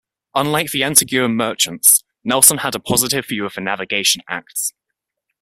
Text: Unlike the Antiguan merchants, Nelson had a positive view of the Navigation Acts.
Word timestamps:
Unlike 0.33 0.71
the 0.71 0.81
Antiguan 0.81 1.35
merchants, 1.35 2.03
Nelson 2.23 2.57
had 2.57 2.73
a 2.73 2.79
positive 2.79 3.27
view 3.27 3.45
of 3.45 3.53
the 3.53 3.61
Navigation 3.61 4.23
Acts. 4.27 4.73